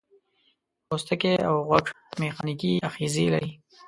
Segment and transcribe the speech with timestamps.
[0.87, 1.85] پوستکی او غوږ
[2.19, 3.51] میخانیکي آخذې لري.